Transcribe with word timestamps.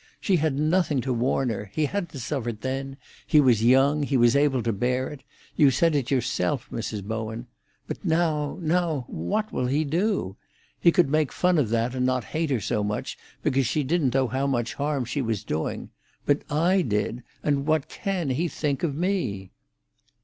She 0.19 0.37
had 0.37 0.55
nothing 0.55 0.99
to 1.01 1.13
warn 1.13 1.49
her—he 1.49 1.85
hadn't 1.85 2.17
suffered 2.17 2.61
then; 2.61 2.97
he 3.27 3.39
was 3.39 3.63
young; 3.63 4.01
he 4.01 4.17
was 4.17 4.35
able 4.35 4.63
to 4.63 4.73
bear 4.73 5.09
it—you 5.11 5.69
said 5.69 5.93
it 5.93 6.09
yourself, 6.09 6.67
Mrs. 6.71 7.03
Bowen. 7.03 7.45
But 7.85 8.03
now—now, 8.03 9.03
what 9.07 9.53
will 9.53 9.67
he 9.67 9.83
do? 9.83 10.37
He 10.79 10.91
could 10.91 11.11
make 11.11 11.31
fun 11.31 11.59
of 11.59 11.69
that, 11.69 11.93
and 11.93 12.03
not 12.03 12.23
hate 12.23 12.49
her 12.49 12.59
so 12.59 12.83
much, 12.83 13.15
because 13.43 13.67
she 13.67 13.83
didn't 13.83 14.15
know 14.15 14.27
how 14.27 14.47
much 14.47 14.73
harm 14.73 15.05
she 15.05 15.21
was 15.21 15.43
doing. 15.43 15.91
But 16.25 16.41
I 16.51 16.81
did; 16.81 17.21
and 17.43 17.67
what 17.67 17.87
can 17.87 18.31
he 18.31 18.47
think 18.47 18.81
of 18.81 18.95
me?" 18.95 19.51